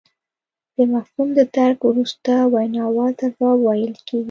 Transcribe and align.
د 0.75 0.77
مفهوم 0.93 1.29
د 1.37 1.39
درک 1.55 1.79
وروسته 1.89 2.31
ویناوال 2.53 3.11
ته 3.19 3.25
ځواب 3.35 3.57
ویل 3.67 3.93
کیږي 4.07 4.19